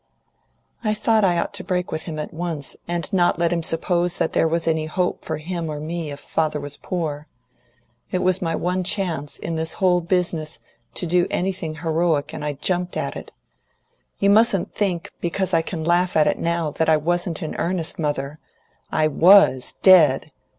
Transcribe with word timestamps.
"I 0.83 0.95
thought 0.95 1.23
I 1.23 1.37
ought 1.37 1.53
to 1.53 1.63
break 1.63 1.91
with 1.91 2.05
him 2.05 2.17
at 2.17 2.33
once, 2.33 2.75
and 2.87 3.13
not 3.13 3.37
let 3.37 3.53
him 3.53 3.61
suppose 3.61 4.15
that 4.17 4.33
there 4.33 4.47
was 4.47 4.67
any 4.67 4.87
hope 4.87 5.21
for 5.21 5.37
him 5.37 5.69
or 5.69 5.79
me 5.79 6.09
if 6.09 6.19
father 6.19 6.59
was 6.59 6.75
poor. 6.75 7.27
It 8.11 8.23
was 8.23 8.41
my 8.41 8.55
one 8.55 8.83
chance, 8.83 9.37
in 9.37 9.57
this 9.57 9.73
whole 9.73 10.01
business, 10.01 10.59
to 10.95 11.05
do 11.05 11.27
anything 11.29 11.75
heroic, 11.75 12.33
and 12.33 12.43
I 12.43 12.53
jumped 12.53 12.97
at 12.97 13.15
it. 13.15 13.31
You 14.17 14.31
mustn't 14.31 14.73
think, 14.73 15.11
because 15.21 15.53
I 15.53 15.61
can 15.61 15.83
laugh 15.83 16.17
at 16.17 16.25
it 16.25 16.39
now, 16.39 16.71
that 16.71 16.89
I 16.89 16.97
wasn't 16.97 17.43
in 17.43 17.53
earnest, 17.57 17.99
mother! 17.99 18.39
I 18.91 19.05
WAS 19.07 19.73
dead! 19.83 20.31